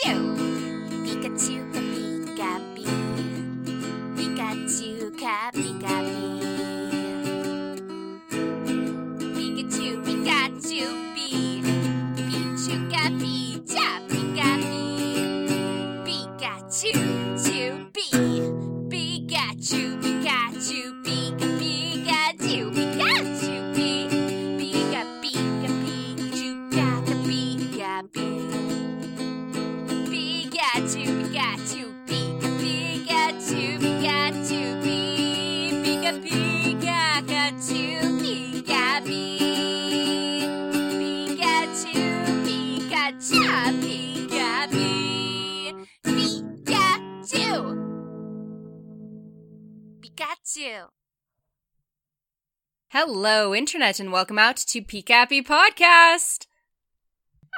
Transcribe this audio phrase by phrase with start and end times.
[0.00, 0.37] Pikachu.
[52.92, 56.46] Hello, Internet, and welcome out to Peekappy Podcast.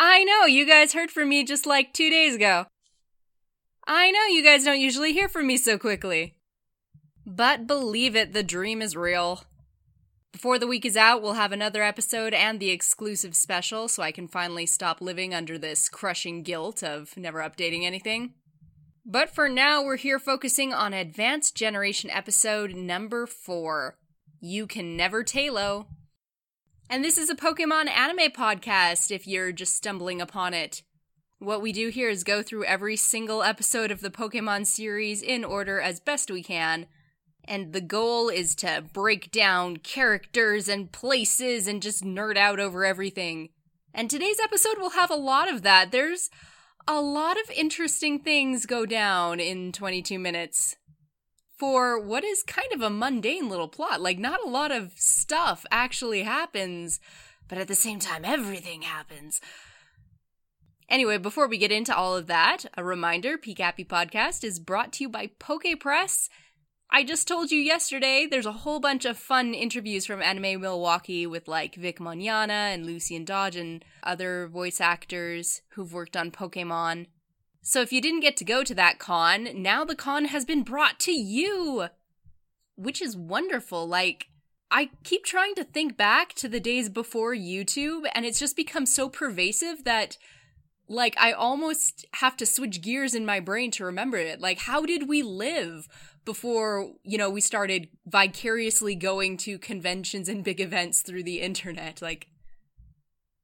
[0.01, 2.66] I know, you guys heard from me just like two days ago.
[3.87, 6.35] I know you guys don't usually hear from me so quickly.
[7.24, 9.45] But believe it, the dream is real.
[10.32, 14.10] Before the week is out, we'll have another episode and the exclusive special so I
[14.10, 18.35] can finally stop living under this crushing guilt of never updating anything.
[19.07, 23.96] But for now, we're here focusing on Advanced Generation episode number 4
[24.43, 25.85] You Can Never Taillow.
[26.88, 30.83] And this is a Pokemon anime podcast if you're just stumbling upon it.
[31.38, 35.45] What we do here is go through every single episode of the Pokemon series in
[35.45, 36.87] order as best we can.
[37.45, 42.87] And the goal is to break down characters and places and just nerd out over
[42.87, 43.51] everything.
[43.93, 45.93] And today's episode will have a lot of that.
[45.93, 46.30] There's
[46.88, 50.77] a lot of interesting things go down in 22 minutes
[51.61, 54.01] for what is kind of a mundane little plot.
[54.01, 57.01] Like, not a lot of stuff actually happens,
[57.49, 59.43] but at the same time, everything happens.
[60.89, 65.05] Anyway, before we get into all of that, a reminder Peekappy Podcast is brought to
[65.05, 66.31] you by PokePress.
[66.91, 71.27] I just told you yesterday there's a whole bunch of fun interviews from Anime Milwaukee
[71.27, 77.07] with like Vic Mignogna and Lucian Dodge and other voice actors who've worked on Pokemon.
[77.62, 80.62] So if you didn't get to go to that con, now the con has been
[80.62, 81.88] brought to you,
[82.76, 83.87] which is wonderful.
[83.87, 84.28] Like,
[84.71, 88.87] I keep trying to think back to the days before YouTube, and it's just become
[88.87, 90.16] so pervasive that,
[90.88, 94.41] like, I almost have to switch gears in my brain to remember it.
[94.41, 95.87] Like, how did we live
[96.25, 102.00] before, you know, we started vicariously going to conventions and big events through the internet?
[102.00, 102.28] Like,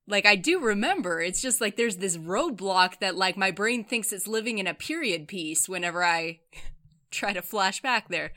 [0.08, 1.20] like I do remember.
[1.20, 4.74] It's just like there's this roadblock that like my brain thinks it's living in a
[4.74, 6.40] period piece whenever I
[7.10, 8.32] try to flash back there.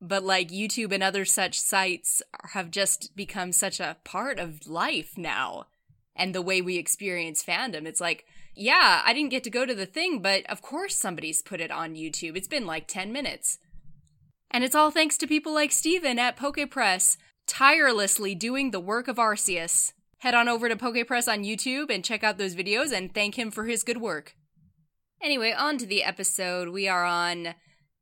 [0.00, 5.16] But like YouTube and other such sites have just become such a part of life
[5.16, 5.66] now
[6.16, 7.86] and the way we experience fandom.
[7.86, 8.24] It's like,
[8.54, 11.70] yeah, I didn't get to go to the thing, but of course somebody's put it
[11.70, 12.36] on YouTube.
[12.36, 13.58] It's been like 10 minutes.
[14.50, 19.16] And it's all thanks to people like Steven at PokePress, tirelessly doing the work of
[19.16, 19.92] Arceus.
[20.24, 23.50] Head on over to PokePress on YouTube and check out those videos and thank him
[23.50, 24.34] for his good work.
[25.22, 26.70] Anyway, on to the episode.
[26.70, 27.54] We are on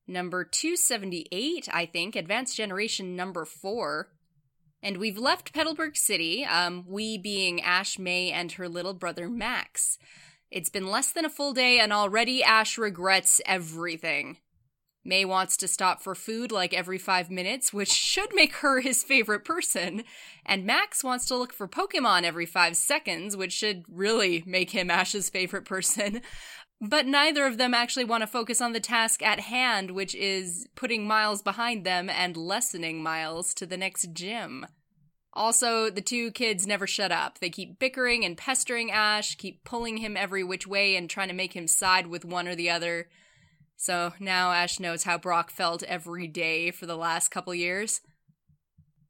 [0.06, 4.12] number 278, I think, Advanced Generation number 4.
[4.84, 9.98] And we've left Petalburg City, um, we being Ash May and her little brother Max.
[10.48, 14.36] It's been less than a full day, and already Ash regrets everything.
[15.04, 19.02] May wants to stop for food like every five minutes, which should make her his
[19.02, 20.04] favorite person.
[20.46, 24.90] And Max wants to look for Pokemon every five seconds, which should really make him
[24.90, 26.22] Ash's favorite person.
[26.80, 30.66] But neither of them actually want to focus on the task at hand, which is
[30.74, 34.66] putting Miles behind them and lessening Miles to the next gym.
[35.32, 37.38] Also, the two kids never shut up.
[37.38, 41.34] They keep bickering and pestering Ash, keep pulling him every which way and trying to
[41.34, 43.08] make him side with one or the other.
[43.82, 48.00] So now Ash knows how Brock felt every day for the last couple years.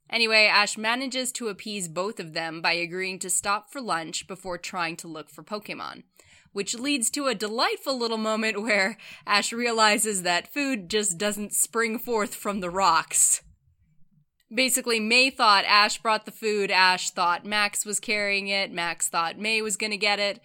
[0.08, 4.56] Anyway, Ash manages to appease both of them by agreeing to stop for lunch before
[4.56, 6.04] trying to look for Pokemon,
[6.52, 8.96] which leads to a delightful little moment where
[9.26, 13.42] Ash realizes that food just doesn't spring forth from the rocks.
[14.50, 19.38] Basically, May thought Ash brought the food, Ash thought Max was carrying it, Max thought
[19.38, 20.40] May was gonna get it.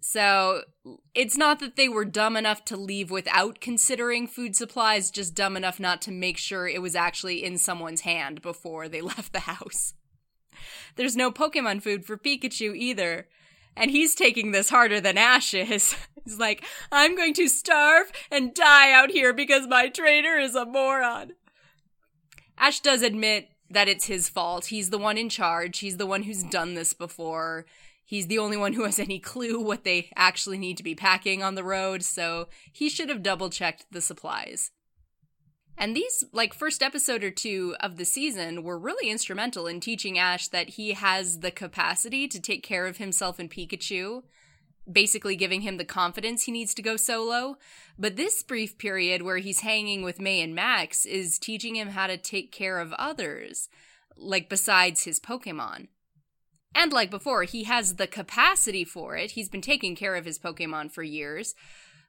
[0.00, 0.62] So
[1.14, 5.56] it's not that they were dumb enough to leave without considering food supplies, just dumb
[5.56, 9.40] enough not to make sure it was actually in someone's hand before they left the
[9.40, 9.94] house.
[10.96, 13.28] There's no Pokemon food for Pikachu either.
[13.76, 15.94] And he's taking this harder than Ash is.
[16.24, 20.66] He's like, I'm going to starve and die out here because my trainer is a
[20.66, 21.32] moron.
[22.58, 24.66] Ash does admit that it's his fault.
[24.66, 25.78] He's the one in charge.
[25.78, 27.66] He's the one who's done this before.
[28.08, 31.42] He's the only one who has any clue what they actually need to be packing
[31.42, 34.70] on the road, so he should have double checked the supplies.
[35.76, 40.18] And these, like, first episode or two of the season were really instrumental in teaching
[40.18, 44.22] Ash that he has the capacity to take care of himself and Pikachu,
[44.90, 47.58] basically giving him the confidence he needs to go solo.
[47.98, 52.06] But this brief period where he's hanging with May and Max is teaching him how
[52.06, 53.68] to take care of others,
[54.16, 55.88] like, besides his Pokemon.
[56.74, 59.32] And like before, he has the capacity for it.
[59.32, 61.54] He's been taking care of his Pokemon for years.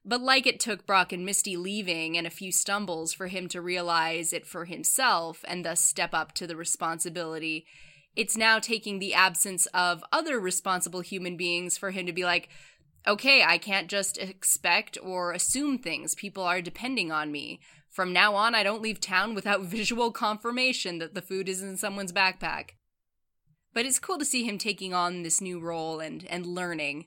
[0.05, 3.61] But like it took Brock and Misty leaving and a few stumbles for him to
[3.61, 7.65] realize it for himself and thus step up to the responsibility,
[8.15, 12.49] it's now taking the absence of other responsible human beings for him to be like,
[13.07, 16.15] okay, I can't just expect or assume things.
[16.15, 17.59] People are depending on me.
[17.89, 21.77] From now on, I don't leave town without visual confirmation that the food is in
[21.77, 22.71] someone's backpack.
[23.73, 27.05] But it's cool to see him taking on this new role and, and learning.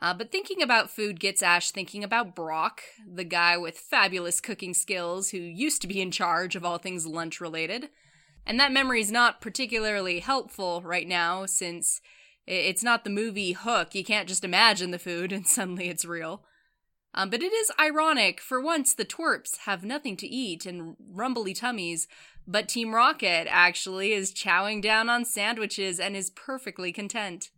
[0.00, 4.74] Uh, but thinking about food gets Ash thinking about Brock, the guy with fabulous cooking
[4.74, 7.88] skills who used to be in charge of all things lunch related.
[8.46, 12.00] And that memory is not particularly helpful right now since
[12.46, 13.94] it's not the movie Hook.
[13.94, 16.42] You can't just imagine the food and suddenly it's real.
[17.16, 18.40] Um, but it is ironic.
[18.40, 22.06] For once, the twerps have nothing to eat and rumbly tummies,
[22.46, 27.50] but Team Rocket actually is chowing down on sandwiches and is perfectly content.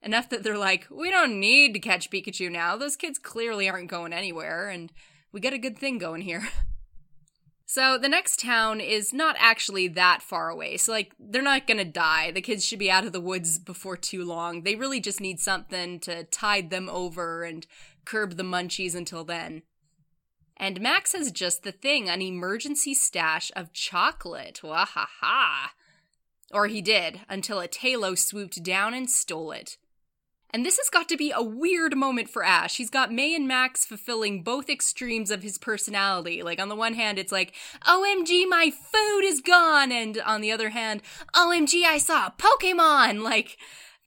[0.00, 2.76] Enough that they're like, we don't need to catch Pikachu now.
[2.76, 4.92] Those kids clearly aren't going anywhere, and
[5.32, 6.48] we got a good thing going here.
[7.70, 10.78] So the next town is not actually that far away.
[10.78, 12.30] So like they're not going to die.
[12.30, 14.62] The kids should be out of the woods before too long.
[14.62, 17.66] They really just need something to tide them over and
[18.08, 19.62] curb the munchies until then.
[20.56, 24.60] And Max has just the thing an emergency stash of chocolate.
[24.62, 25.68] Wahaha.
[26.50, 29.76] Or he did, until a Taillow swooped down and stole it.
[30.50, 32.78] And this has got to be a weird moment for Ash.
[32.78, 36.42] He's got May and Max fulfilling both extremes of his personality.
[36.42, 37.52] Like, on the one hand, it's like,
[37.86, 39.92] OMG, my food is gone.
[39.92, 41.02] And on the other hand,
[41.34, 43.22] OMG, I saw a Pokemon.
[43.22, 43.58] Like,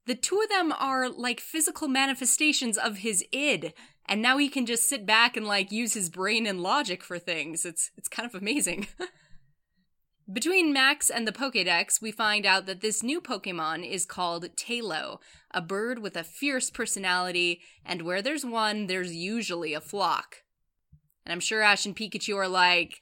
[0.06, 3.74] the two of them are like physical manifestations of his id
[4.12, 7.18] and now he can just sit back and like use his brain and logic for
[7.18, 7.65] things.
[7.65, 8.88] It's it's kind of amazing.
[10.31, 15.19] Between Max and the Pokédex, we find out that this new Pokemon is called Taillow,
[15.51, 20.44] a bird with a fierce personality, and where there's one, there's usually a flock.
[21.25, 23.01] And I'm sure Ash and Pikachu are like,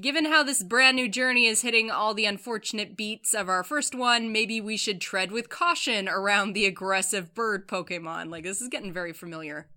[0.00, 3.94] given how this brand new journey is hitting all the unfortunate beats of our first
[3.94, 8.30] one, maybe we should tread with caution around the aggressive bird Pokemon.
[8.30, 9.68] Like, this is getting very familiar.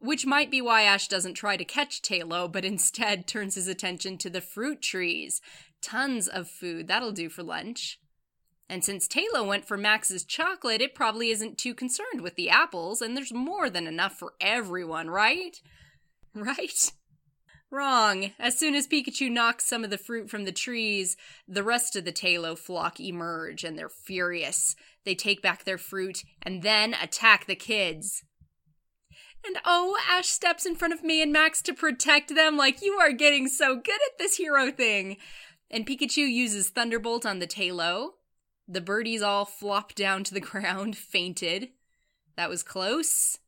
[0.00, 4.16] Which might be why Ash doesn't try to catch Taillow, but instead turns his attention
[4.18, 5.40] to the fruit trees.
[5.82, 7.98] Tons of food, that'll do for lunch.
[8.68, 13.00] And since Taillow went for Max's chocolate, it probably isn't too concerned with the apples,
[13.00, 15.60] and there's more than enough for everyone, right?
[16.34, 16.92] Right?
[17.70, 18.32] Wrong.
[18.38, 21.16] As soon as Pikachu knocks some of the fruit from the trees,
[21.46, 24.74] the rest of the Taillow flock emerge, and they're furious.
[25.04, 28.22] They take back their fruit and then attack the kids.
[29.44, 32.94] And oh, Ash steps in front of me and Max to protect them, like, you
[32.94, 35.18] are getting so good at this hero thing.
[35.70, 38.10] And Pikachu uses Thunderbolt on the Taillow.
[38.66, 41.68] The birdies all flop down to the ground, fainted.
[42.36, 43.38] That was close.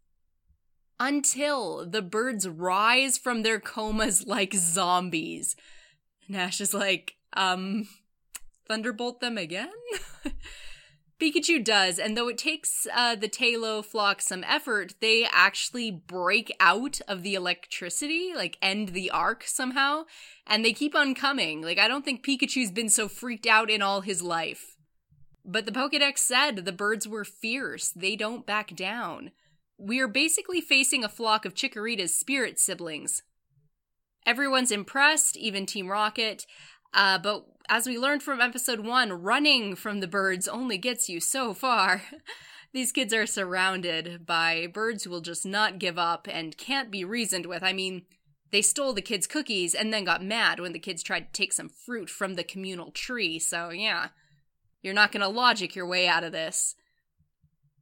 [1.00, 5.56] Until the birds rise from their comas like zombies.
[6.28, 7.88] Nash is like, um,
[8.68, 9.72] Thunderbolt them again?
[11.20, 16.54] Pikachu does, and though it takes uh, the Taillow flock some effort, they actually break
[16.60, 20.04] out of the electricity, like end the arc somehow,
[20.46, 21.62] and they keep on coming.
[21.62, 24.76] Like, I don't think Pikachu's been so freaked out in all his life.
[25.44, 29.32] But the Pokedex said the birds were fierce, they don't back down.
[29.80, 33.22] We are basically facing a flock of Chikorita's spirit siblings.
[34.26, 36.44] Everyone's impressed, even Team Rocket,
[36.92, 41.18] uh, but as we learned from episode one, running from the birds only gets you
[41.18, 42.02] so far.
[42.74, 47.02] These kids are surrounded by birds who will just not give up and can't be
[47.02, 47.62] reasoned with.
[47.62, 48.02] I mean,
[48.52, 51.54] they stole the kids' cookies and then got mad when the kids tried to take
[51.54, 54.08] some fruit from the communal tree, so yeah.
[54.82, 56.74] You're not gonna logic your way out of this.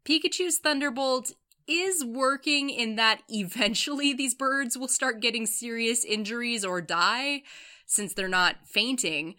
[0.04, 1.32] Pikachu's Thunderbolt
[1.68, 7.42] is working in that eventually these birds will start getting serious injuries or die,
[7.86, 9.34] since they're not fainting.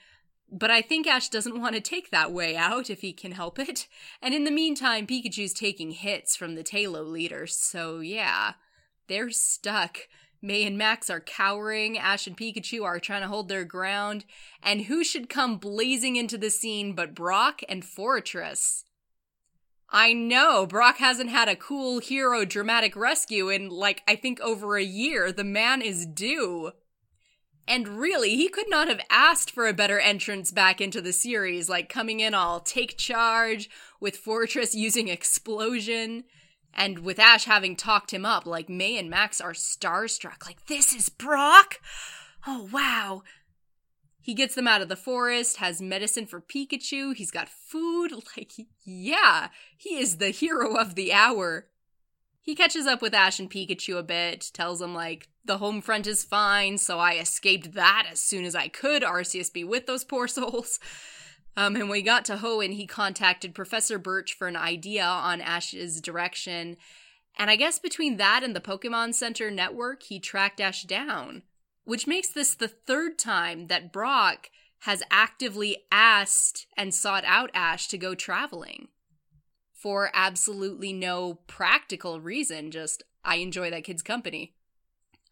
[0.51, 3.59] But I think Ash doesn't want to take that way out if he can help
[3.59, 3.87] it.
[4.21, 8.53] And in the meantime, Pikachu's taking hits from the Taillow leader, so yeah,
[9.07, 10.07] they're stuck.
[10.41, 14.23] May and Max are cowering, Ash and Pikachu are trying to hold their ground,
[14.63, 18.85] and who should come blazing into the scene but Brock and Forretress?
[19.91, 20.65] I know.
[20.67, 25.31] Brock hasn't had a cool hero dramatic rescue in, like, I think over a year.
[25.31, 26.71] The man is due.
[27.67, 31.69] And really, he could not have asked for a better entrance back into the series,
[31.69, 33.69] like coming in all take charge,
[33.99, 36.23] with Forretress using explosion,
[36.73, 38.45] and with Ash having talked him up.
[38.45, 40.45] Like, May and Max are starstruck.
[40.45, 41.79] Like, this is Brock?
[42.47, 43.23] Oh, wow.
[44.29, 48.13] He gets them out of the forest, has medicine for Pikachu, he's got food.
[48.37, 48.51] Like,
[48.85, 51.65] yeah, he is the hero of the hour.
[52.39, 56.05] He catches up with Ash and Pikachu a bit, tells them, like, the home front
[56.05, 59.01] is fine, so I escaped that as soon as I could.
[59.01, 60.79] Arceus be with those poor souls.
[61.57, 65.41] Um, and when he got to Hoenn, he contacted Professor Birch for an idea on
[65.41, 66.77] Ash's direction.
[67.35, 71.41] And I guess between that and the Pokemon Center network, he tracked Ash down
[71.89, 77.87] which makes this the third time that Brock has actively asked and sought out Ash
[77.87, 78.89] to go traveling
[79.73, 82.69] for absolutely no practical reason.
[82.69, 84.53] Just, I enjoy that kid's company.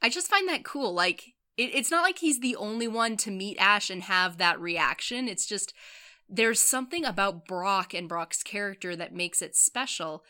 [0.01, 0.95] I just find that cool.
[0.95, 4.59] Like, it, it's not like he's the only one to meet Ash and have that
[4.59, 5.27] reaction.
[5.27, 5.75] It's just,
[6.27, 10.23] there's something about Brock and Brock's character that makes it special.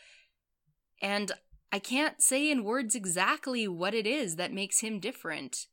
[1.00, 1.32] And
[1.72, 5.68] I can't say in words exactly what it is that makes him different.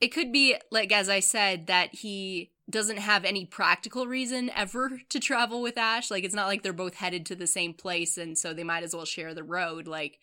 [0.00, 5.00] It could be, like, as I said, that he doesn't have any practical reason ever
[5.08, 6.10] to travel with Ash.
[6.10, 8.84] Like, it's not like they're both headed to the same place, and so they might
[8.84, 9.86] as well share the road.
[9.86, 10.18] Like,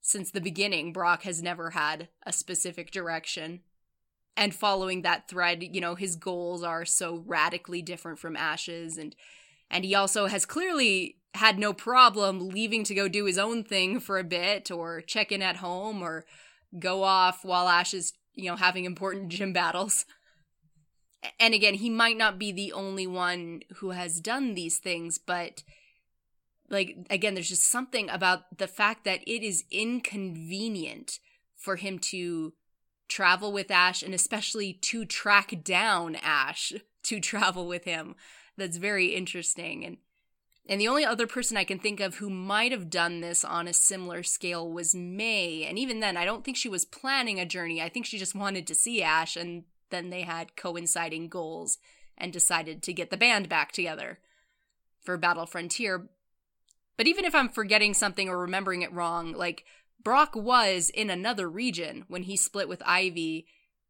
[0.00, 3.60] since the beginning, Brock has never had a specific direction.
[4.36, 9.16] And following that thread, you know, his goals are so radically different from Ash's, and
[9.70, 14.00] and he also has clearly had no problem leaving to go do his own thing
[14.00, 16.24] for a bit, or check in at home, or
[16.78, 20.06] go off while Ash is you know, having important gym battles.
[21.40, 25.64] And again, he might not be the only one who has done these things, but
[26.70, 31.18] like again, there's just something about the fact that it is inconvenient
[31.56, 32.52] for him to
[33.08, 36.72] travel with Ash and especially to track down Ash
[37.04, 38.14] to travel with him.
[38.56, 39.96] That's very interesting and
[40.68, 43.66] and the only other person I can think of who might have done this on
[43.66, 45.64] a similar scale was May.
[45.64, 47.80] And even then, I don't think she was planning a journey.
[47.80, 51.78] I think she just wanted to see Ash, and then they had coinciding goals
[52.18, 54.18] and decided to get the band back together
[55.00, 56.08] for Battle Frontier.
[56.98, 59.64] But even if I'm forgetting something or remembering it wrong, like
[60.02, 63.46] Brock was in another region when he split with Ivy.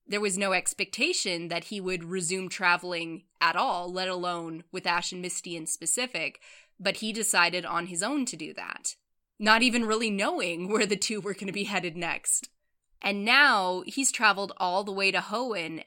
[0.07, 5.13] There was no expectation that he would resume traveling at all, let alone with Ash
[5.13, 6.41] and Misty in specific
[6.81, 8.97] but he decided on his own to do that,
[9.39, 12.49] not even really knowing where the two were going to be headed next.
[13.01, 15.85] And now he's traveled all the way to Hoenn.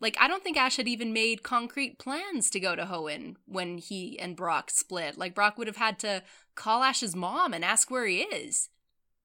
[0.00, 3.78] Like, I don't think Ash had even made concrete plans to go to Hoenn when
[3.78, 5.18] he and Brock split.
[5.18, 6.22] Like, Brock would have had to
[6.54, 8.70] call Ash's mom and ask where he is.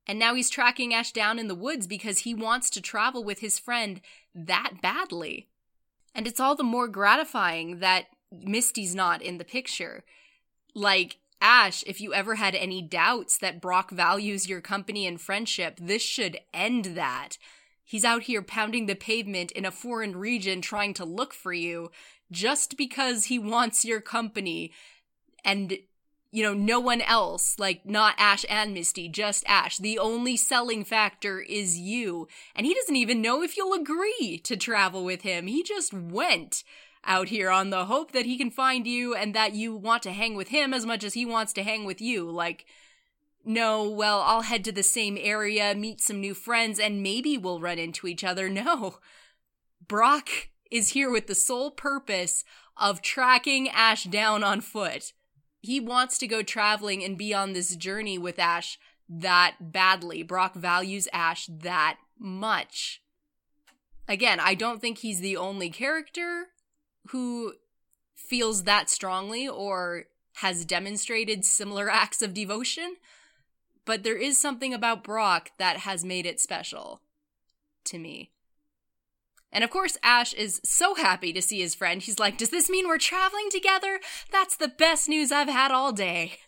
[0.07, 3.39] And now he's tracking Ash down in the woods because he wants to travel with
[3.39, 4.01] his friend
[4.34, 5.50] that badly.
[6.13, 10.03] And it's all the more gratifying that Misty's not in the picture
[10.75, 15.79] like, Ash, if you ever had any doubts that Brock values your company and friendship,
[15.82, 17.38] this should end that.
[17.84, 21.91] He's out here pounding the pavement in a foreign region trying to look for you
[22.32, 24.72] just because he wants your company.
[25.44, 25.77] And
[26.32, 29.77] you know no one else like not Ash and Misty just Ash.
[29.77, 32.27] The only selling factor is you.
[32.55, 35.48] And he doesn't even know if you'll agree to travel with him.
[35.48, 36.63] He just went
[37.06, 40.12] out here on the hope that he can find you and that you want to
[40.12, 42.30] hang with him as much as he wants to hang with you.
[42.30, 42.66] Like,
[43.44, 47.60] no, well, I'll head to the same area, meet some new friends, and maybe we'll
[47.60, 48.50] run into each other.
[48.56, 49.00] No.
[49.88, 50.30] Brock
[50.72, 52.44] is here with the sole purpose
[52.76, 55.14] of tracking Ash down on foot.
[55.62, 60.24] He wants to go traveling and be on this journey with Ash that badly.
[60.24, 63.02] Brock values Ash that much.
[64.08, 66.48] Again, I don't think he's the only character
[67.10, 67.54] who
[68.16, 72.96] feels that strongly or has demonstrated similar acts of devotion,
[73.86, 77.02] but there is something about Brock that has made it special
[77.86, 78.32] to me.
[79.52, 82.02] And of course, Ash is so happy to see his friend.
[82.02, 84.02] He's like, Does this mean we're traveling together?
[84.30, 86.40] That's the best news I've had all day.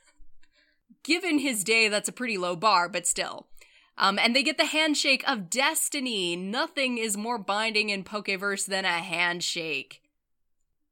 [1.03, 3.47] Given his day, that's a pretty low bar, but still.
[3.97, 6.35] Um, and they get the handshake of destiny.
[6.35, 10.01] Nothing is more binding in Pokeverse than a handshake.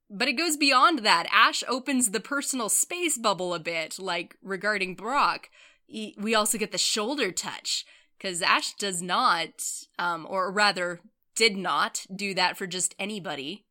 [0.10, 1.28] But it goes beyond that.
[1.32, 5.50] Ash opens the personal space bubble a bit, like regarding Brock.
[5.88, 7.86] We also get the shoulder touch,
[8.18, 9.64] because Ash does not,
[9.98, 11.00] um, or rather,
[11.36, 13.66] did not do that for just anybody.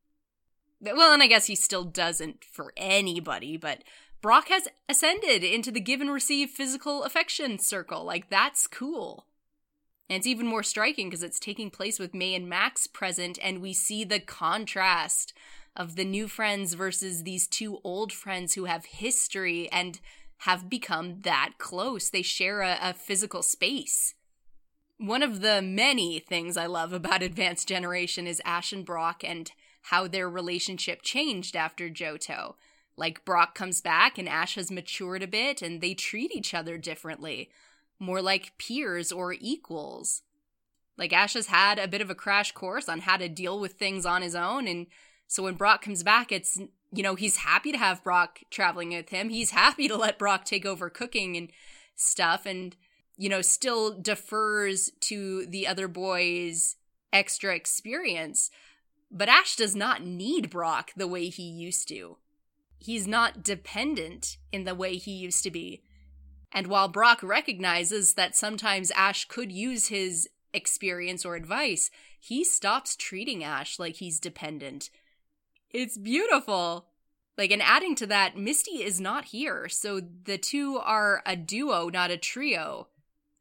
[0.81, 3.83] Well, and I guess he still doesn't for anybody, but
[4.21, 8.03] Brock has ascended into the give and receive physical affection circle.
[8.03, 9.25] Like, that's cool.
[10.09, 13.61] And it's even more striking because it's taking place with May and Max present, and
[13.61, 15.33] we see the contrast
[15.75, 19.99] of the new friends versus these two old friends who have history and
[20.39, 22.09] have become that close.
[22.09, 24.13] They share a, a physical space.
[24.97, 29.51] One of the many things I love about Advanced Generation is Ash and Brock and
[29.83, 32.55] how their relationship changed after Johto.
[32.97, 36.77] Like, Brock comes back and Ash has matured a bit and they treat each other
[36.77, 37.49] differently,
[37.99, 40.21] more like peers or equals.
[40.97, 43.73] Like, Ash has had a bit of a crash course on how to deal with
[43.73, 44.87] things on his own, and
[45.27, 46.59] so when Brock comes back, it's,
[46.91, 49.29] you know, he's happy to have Brock traveling with him.
[49.29, 51.49] He's happy to let Brock take over cooking and
[51.95, 52.75] stuff, and,
[53.17, 56.75] you know, still defers to the other boys'
[57.11, 58.51] extra experience.
[59.11, 62.17] But Ash does not need Brock the way he used to
[62.85, 65.81] he's not dependent in the way he used to be.
[66.51, 71.89] And while Brock recognizes that sometimes Ash could use his experience or advice,
[72.19, 74.89] he stops treating Ash like he's dependent.
[75.75, 76.87] It's beautiful.
[77.37, 81.89] Like, and adding to that, Misty is not here, so the two are a duo,
[81.89, 82.87] not a trio.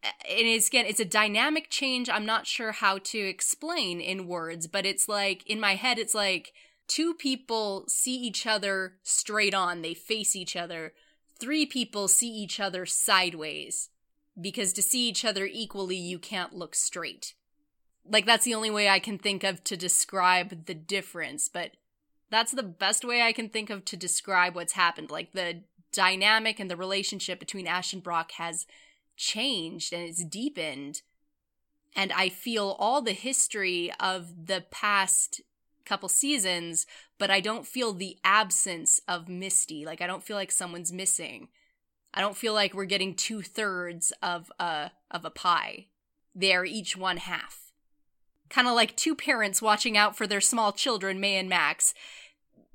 [0.03, 0.12] And
[0.47, 2.11] it's again, it's a dynamic change.
[2.11, 6.14] I'm not sure how to explain in words, but it's like in my head, it's
[6.14, 6.53] like
[6.87, 10.93] Two people see each other straight on, they face each other.
[11.41, 13.91] Three people see each other sideways.
[14.41, 17.35] Because to see each other equally, you can't look straight.
[18.07, 21.71] Like, that's the only way I can think of to describe the difference, but
[22.35, 25.11] that's the best way I can think of to describe what's happened.
[25.11, 25.61] Like, the
[25.93, 28.67] dynamic and the relationship between Ash and Brock has
[29.17, 31.03] changed and it's deepened.
[31.97, 35.41] And I feel all the history of the past
[35.85, 36.87] couple seasons,
[37.19, 39.85] but I don't feel the absence of Misty.
[39.85, 41.49] Like I don't feel like someone's missing.
[42.12, 45.87] I don't feel like we're getting two thirds of a of a pie.
[46.35, 47.73] They're each one half.
[48.51, 51.94] Kind of like two parents watching out for their small children, May and Max.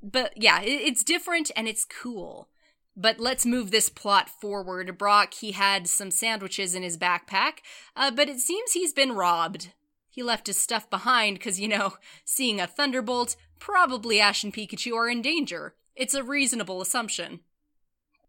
[0.02, 2.50] But yeah, it's different and it's cool.
[2.96, 4.98] But let's move this plot forward.
[4.98, 7.60] Brock, he had some sandwiches in his backpack,
[7.96, 9.72] uh, but it seems he's been robbed.
[10.10, 11.94] He left his stuff behind because, you know,
[12.26, 15.76] seeing a thunderbolt, probably Ash and Pikachu are in danger.
[15.96, 17.42] It's a reasonable assumption.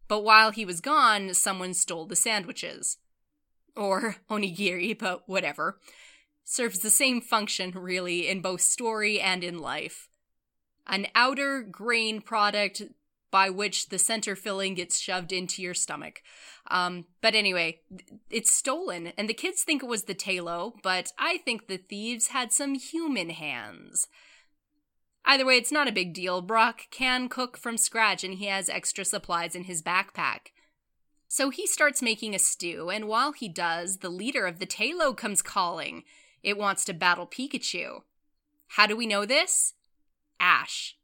[0.06, 2.98] But while he was gone, someone stole the sandwiches.
[3.76, 5.80] Or onigiri, but whatever.
[6.44, 10.09] Serves the same function, really, in both story and in life.
[10.86, 12.82] An outer grain product
[13.30, 16.22] by which the center filling gets shoved into your stomach.
[16.68, 17.80] Um, but anyway,
[18.28, 22.28] it's stolen, and the kids think it was the Taillow, but I think the thieves
[22.28, 24.08] had some human hands.
[25.24, 26.40] Either way, it's not a big deal.
[26.42, 30.48] Brock can cook from scratch, and he has extra supplies in his backpack.
[31.28, 35.16] So he starts making a stew, and while he does, the leader of the Taillow
[35.16, 36.02] comes calling.
[36.42, 38.02] It wants to battle Pikachu.
[38.68, 39.74] How do we know this?
[40.40, 40.96] Ash.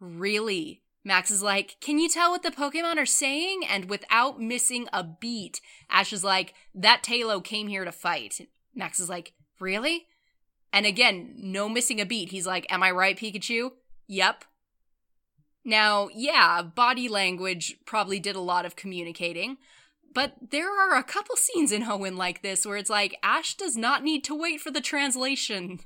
[0.00, 0.82] Really?
[1.04, 3.62] Max is like, Can you tell what the Pokemon are saying?
[3.68, 8.48] And without missing a beat, Ash is like, That Taillow came here to fight.
[8.74, 10.06] Max is like, Really?
[10.72, 12.30] And again, no missing a beat.
[12.30, 13.70] He's like, Am I right, Pikachu?
[14.08, 14.44] Yep.
[15.64, 19.56] Now, yeah, body language probably did a lot of communicating,
[20.12, 23.74] but there are a couple scenes in Hoenn like this where it's like, Ash does
[23.74, 25.80] not need to wait for the translation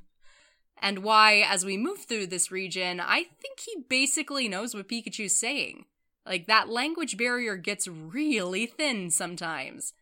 [0.83, 5.39] and why, as we move through this region, I think he basically knows what Pikachu's
[5.39, 5.85] saying.
[6.27, 9.95] Like, that language barrier gets really thin sometimes,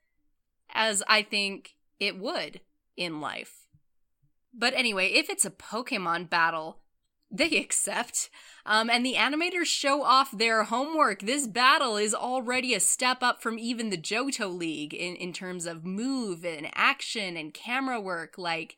[0.74, 2.60] as I think it would
[2.96, 3.66] in life.
[4.52, 6.78] But anyway, if it's a Pokemon battle,
[7.30, 8.30] they accept.
[8.64, 11.20] Um, and the animators show off their homework.
[11.20, 15.66] This battle is already a step up from even the Johto League in, in terms
[15.66, 18.38] of move and action and camera work.
[18.38, 18.76] Like,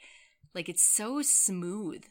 [0.54, 2.04] like it's so smooth.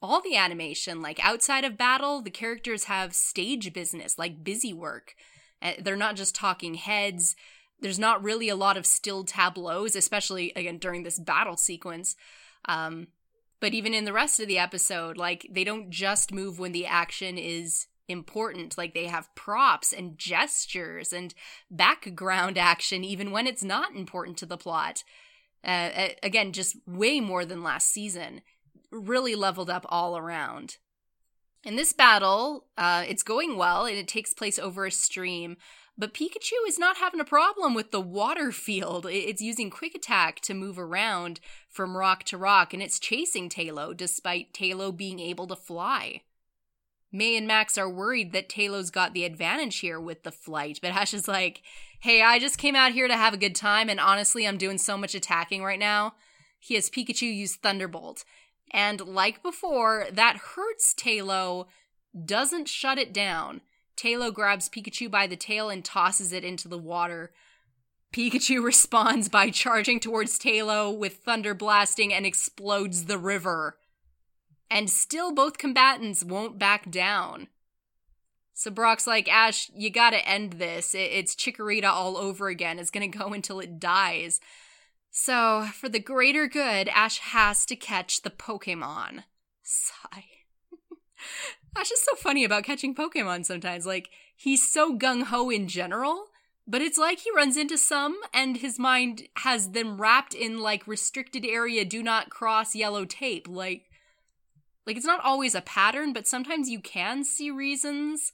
[0.00, 5.14] All the animation, like outside of battle, the characters have stage business, like busy work.
[5.60, 7.36] Uh, they're not just talking heads.
[7.80, 12.16] There's not really a lot of still tableaus, especially again during this battle sequence.
[12.64, 13.08] Um,
[13.60, 16.86] but even in the rest of the episode, like they don't just move when the
[16.86, 18.76] action is important.
[18.76, 21.32] Like they have props and gestures and
[21.70, 25.04] background action, even when it's not important to the plot.
[25.64, 28.42] Uh, again, just way more than last season.
[28.90, 30.76] Really leveled up all around.
[31.64, 35.56] In this battle, uh, it's going well and it takes place over a stream,
[35.96, 39.06] but Pikachu is not having a problem with the water field.
[39.08, 43.96] It's using Quick Attack to move around from rock to rock, and it's chasing Taillow
[43.96, 46.22] despite Taillow being able to fly.
[47.12, 50.92] May and Max are worried that Taillow's got the advantage here with the flight, but
[50.92, 51.62] Ash is like,
[52.00, 54.78] hey, I just came out here to have a good time, and honestly, I'm doing
[54.78, 56.14] so much attacking right now.
[56.58, 58.24] He has Pikachu use Thunderbolt.
[58.72, 61.66] And like before, that hurts Taillow,
[62.24, 63.60] doesn't shut it down.
[63.96, 67.32] Taillow grabs Pikachu by the tail and tosses it into the water.
[68.12, 73.76] Pikachu responds by charging towards Taillow with thunder blasting and explodes the river.
[74.72, 77.48] And still, both combatants won't back down.
[78.54, 80.94] So Brock's like, Ash, you gotta end this.
[80.94, 82.78] It's Chikorita all over again.
[82.78, 84.40] It's gonna go until it dies.
[85.10, 89.24] So, for the greater good, Ash has to catch the Pokemon.
[89.62, 90.24] Sigh.
[91.76, 93.84] Ash is so funny about catching Pokemon sometimes.
[93.84, 96.28] Like, he's so gung ho in general,
[96.66, 100.86] but it's like he runs into some and his mind has them wrapped in like
[100.86, 103.46] restricted area, do not cross yellow tape.
[103.46, 103.90] Like,
[104.86, 108.32] like it's not always a pattern, but sometimes you can see reasons.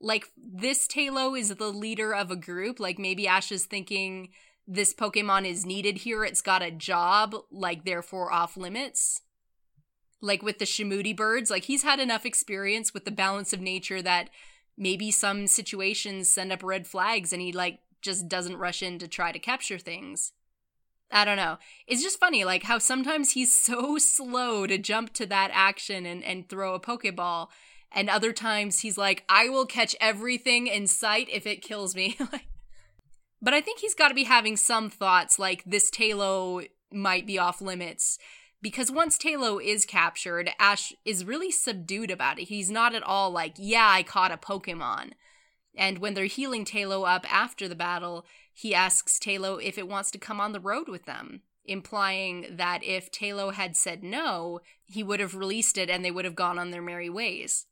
[0.00, 2.78] Like, this Taillow is the leader of a group.
[2.78, 4.28] Like, maybe Ash is thinking
[4.68, 9.22] this Pokemon is needed here, it's got a job, like, therefore off limits.
[10.20, 14.02] Like with the Shamouti birds, like, he's had enough experience with the balance of nature
[14.02, 14.28] that
[14.76, 19.08] maybe some situations send up red flags and he, like, just doesn't rush in to
[19.08, 20.32] try to capture things.
[21.10, 21.58] I don't know.
[21.86, 26.22] It's just funny, like, how sometimes he's so slow to jump to that action and,
[26.22, 27.48] and throw a Pokeball.
[27.90, 32.18] And other times he's like, I will catch everything in sight if it kills me.
[33.40, 37.38] But I think he's got to be having some thoughts like this Taillow might be
[37.38, 38.18] off limits.
[38.60, 42.48] Because once Taillow is captured, Ash is really subdued about it.
[42.48, 45.12] He's not at all like, yeah, I caught a Pokemon.
[45.76, 50.10] And when they're healing Taillow up after the battle, he asks Taillow if it wants
[50.10, 55.02] to come on the road with them, implying that if Taillow had said no, he
[55.02, 57.66] would have released it and they would have gone on their merry ways.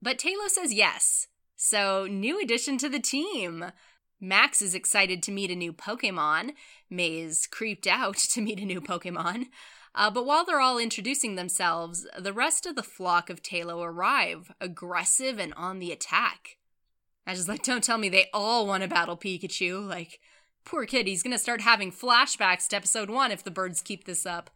[0.00, 1.28] But Taillow says yes.
[1.56, 3.66] So, new addition to the team.
[4.20, 6.52] Max is excited to meet a new Pokemon.
[6.88, 9.46] May is creeped out to meet a new Pokemon.
[9.94, 14.52] Uh, but while they're all introducing themselves, the rest of the flock of Taillow arrive,
[14.60, 16.56] aggressive and on the attack.
[17.26, 19.86] I just like, don't tell me they all want to battle Pikachu.
[19.86, 20.20] Like,
[20.64, 24.26] poor kid, he's gonna start having flashbacks to episode one if the birds keep this
[24.26, 24.50] up.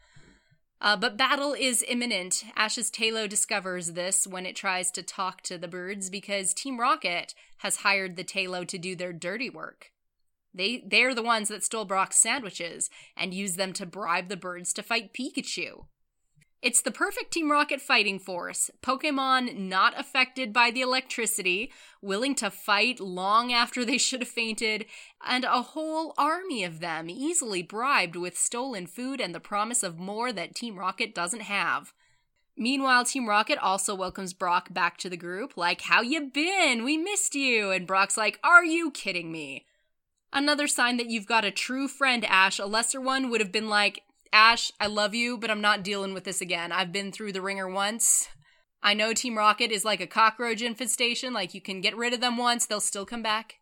[0.81, 2.45] Uh, but battle is imminent.
[2.55, 7.35] Ash's Taillow discovers this when it tries to talk to the birds because Team Rocket
[7.59, 9.91] has hired the Taillow to do their dirty work.
[10.53, 14.73] They they're the ones that stole Brock's sandwiches and used them to bribe the birds
[14.75, 15.87] to fight Pikachu.
[16.63, 18.71] It's the perfect Team Rocket fighting force.
[18.83, 24.87] Pokemon not affected by the electricity, willing to fight long after they should have fainted,
[25.25, 29.99] and a whole army of them easily bribed with stolen food and the promise of
[29.99, 31.93] more that Team Rocket doesn't have.
[32.57, 36.85] Meanwhile, Team Rocket also welcomes Brock back to the group, like, How you been?
[36.85, 37.71] We missed you.
[37.71, 39.67] And Brock's like, Are you kidding me?
[40.33, 42.59] Another sign that you've got a true friend, Ash.
[42.59, 46.15] A lesser one would have been like, Ash, I love you, but I'm not dealing
[46.15, 46.73] with this again.
[46.73, 48.29] I've been through the ringer once.
[48.83, 52.21] I know Team Rocket is like a cockroach infestation, like you can get rid of
[52.21, 53.55] them once, they'll still come back.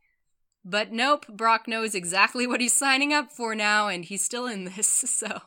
[0.65, 4.65] But nope, Brock knows exactly what he's signing up for now, and he's still in
[4.65, 5.41] this, so.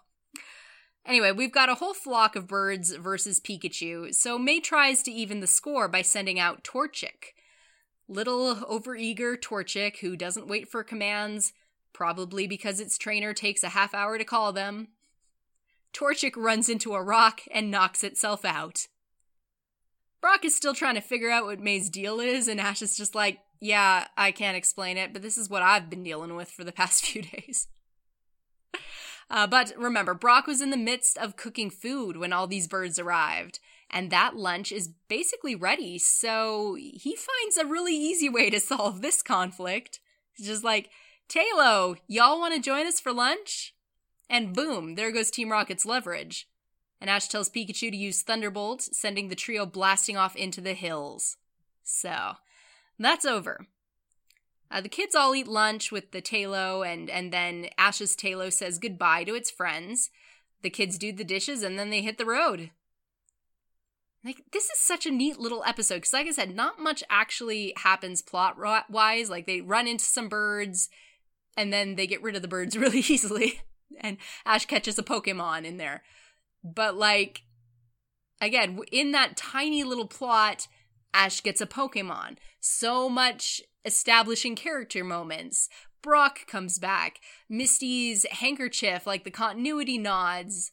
[1.06, 5.39] Anyway, we've got a whole flock of birds versus Pikachu, so May tries to even
[5.39, 7.34] the score by sending out Torchic.
[8.10, 11.53] Little overeager Torchic, who doesn't wait for commands,
[11.93, 14.89] probably because its trainer takes a half hour to call them,
[15.93, 18.88] Torchic runs into a rock and knocks itself out.
[20.21, 23.15] Brock is still trying to figure out what May's deal is, and Ash is just
[23.15, 26.63] like, yeah, I can't explain it, but this is what I've been dealing with for
[26.63, 27.67] the past few days.
[29.30, 32.97] Uh, but remember, Brock was in the midst of cooking food when all these birds
[32.97, 38.60] arrived, and that lunch is basically ready, so he finds a really easy way to
[38.62, 40.00] solve this conflict.
[40.34, 40.89] He's just like,
[41.30, 43.73] Taillow, y'all want to join us for lunch?
[44.29, 46.47] And boom, there goes Team Rocket's leverage.
[46.99, 51.37] And Ash tells Pikachu to use Thunderbolt, sending the trio blasting off into the hills.
[51.83, 52.33] So,
[52.97, 53.67] that's over.
[54.69, 58.79] Uh, the kids all eat lunch with the Taillow, and, and then Ash's Taillow says
[58.79, 60.09] goodbye to its friends.
[60.63, 62.71] The kids do the dishes, and then they hit the road.
[64.25, 67.73] Like, this is such a neat little episode, because like I said, not much actually
[67.77, 68.57] happens plot
[68.89, 69.29] wise.
[69.29, 70.89] Like, they run into some birds,
[71.55, 73.61] and then they get rid of the birds really easily
[74.02, 76.04] and Ash catches a Pokemon in there.
[76.63, 77.43] But like
[78.41, 80.67] again, in that tiny little plot,
[81.13, 82.38] Ash gets a Pokemon.
[82.60, 85.69] So much establishing character moments.
[86.04, 87.19] Brock comes back.
[87.50, 90.71] Misty's handkerchief, like the continuity nods.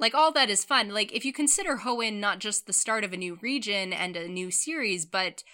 [0.00, 0.88] like all that is fun.
[0.90, 4.28] Like if you consider Hoenn not just the start of a new region and a
[4.28, 5.44] new series, but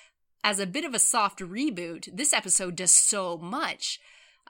[0.44, 4.00] as a bit of a soft reboot, this episode does so much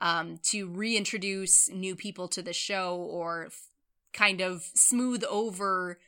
[0.00, 3.68] um, to reintroduce new people to the show or f-
[4.12, 5.98] kind of smooth over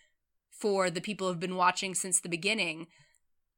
[0.51, 2.87] for the people who've been watching since the beginning.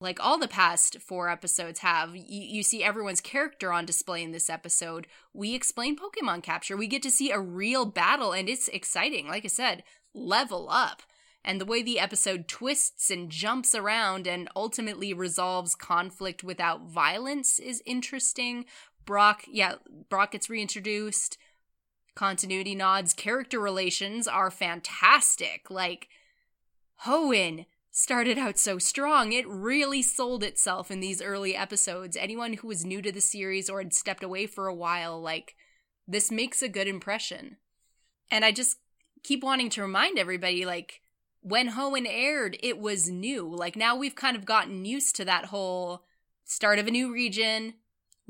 [0.00, 4.32] Like all the past four episodes have, you, you see everyone's character on display in
[4.32, 5.06] this episode.
[5.34, 6.76] We explain Pokemon capture.
[6.76, 9.28] We get to see a real battle, and it's exciting.
[9.28, 9.82] Like I said,
[10.14, 11.02] level up.
[11.42, 17.58] And the way the episode twists and jumps around and ultimately resolves conflict without violence
[17.58, 18.66] is interesting.
[19.04, 19.74] Brock, yeah,
[20.08, 21.38] Brock gets reintroduced.
[22.14, 23.12] Continuity nods.
[23.14, 25.70] Character relations are fantastic.
[25.70, 26.08] Like,
[27.04, 29.32] Hoenn started out so strong.
[29.32, 32.16] It really sold itself in these early episodes.
[32.16, 35.54] Anyone who was new to the series or had stepped away for a while, like,
[36.06, 37.56] this makes a good impression.
[38.30, 38.78] And I just
[39.22, 41.00] keep wanting to remind everybody like
[41.42, 43.48] when Hoenn aired, it was new.
[43.48, 46.04] Like now we've kind of gotten used to that whole
[46.44, 47.74] start of a new region,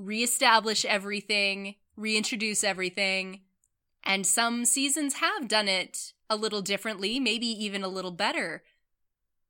[0.01, 3.41] reestablish everything, reintroduce everything.
[4.03, 8.63] And some seasons have done it a little differently, maybe even a little better.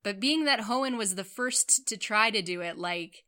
[0.02, 3.24] But being that Hoenn was the first to try to do it, like,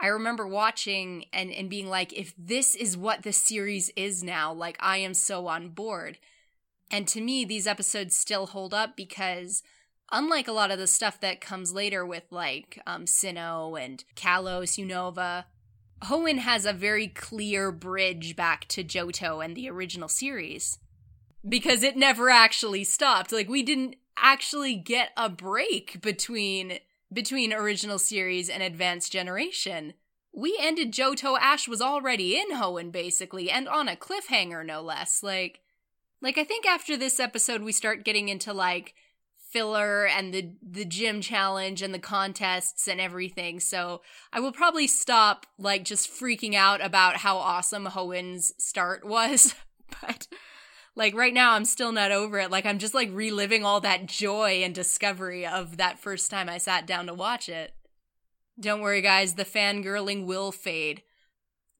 [0.00, 4.52] I remember watching and, and being like, if this is what the series is now,
[4.52, 6.18] like, I am so on board.
[6.90, 9.62] And to me, these episodes still hold up because
[10.12, 14.78] unlike a lot of the stuff that comes later with like um, Sinnoh and Kalos,
[14.78, 15.44] Unova,
[16.04, 20.78] Hoenn has a very clear bridge back to Johto and the original series.
[21.48, 23.32] Because it never actually stopped.
[23.32, 26.78] Like we didn't actually get a break between
[27.12, 29.94] between original series and advanced generation.
[30.32, 35.22] We ended Johto Ash was already in Hoenn basically and on a cliffhanger no less.
[35.22, 35.60] Like
[36.20, 38.94] like I think after this episode we start getting into like
[39.56, 43.58] filler and the the gym challenge and the contests and everything.
[43.58, 49.54] So I will probably stop like just freaking out about how awesome Hoenn's start was.
[50.02, 50.28] but
[50.94, 52.50] like right now I'm still not over it.
[52.50, 56.58] Like I'm just like reliving all that joy and discovery of that first time I
[56.58, 57.72] sat down to watch it.
[58.60, 61.02] Don't worry guys, the fangirling will fade.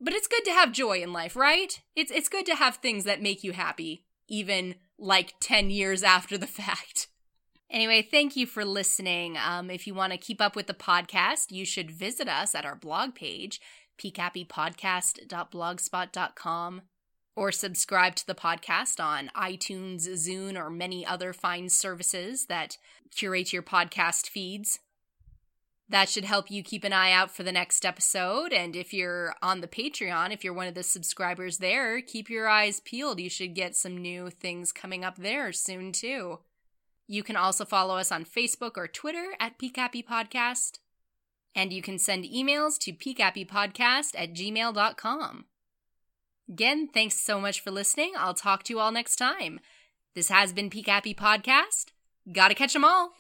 [0.01, 1.79] But it's good to have joy in life, right?
[1.95, 6.39] It's it's good to have things that make you happy even like 10 years after
[6.39, 7.09] the fact.
[7.71, 9.37] Anyway, thank you for listening.
[9.37, 12.65] Um, if you want to keep up with the podcast, you should visit us at
[12.65, 13.61] our blog page,
[13.99, 16.83] pcappypodcast.blogspot.com,
[17.35, 22.79] or subscribe to the podcast on iTunes, Zune, or many other fine services that
[23.15, 24.79] curate your podcast feeds.
[25.89, 28.53] That should help you keep an eye out for the next episode.
[28.53, 32.49] And if you're on the Patreon, if you're one of the subscribers there, keep your
[32.49, 33.21] eyes peeled.
[33.21, 36.41] You should get some new things coming up there soon, too.
[37.09, 40.79] You can also follow us on Facebook or Twitter at PCAppy Podcast.
[41.55, 45.45] And you can send emails to pcappypodcast at gmail.com.
[46.49, 48.13] Again, thanks so much for listening.
[48.17, 49.61] I'll talk to you all next time.
[50.15, 51.87] This has been PCAppy Podcast.
[52.31, 53.15] Gotta catch 'em all.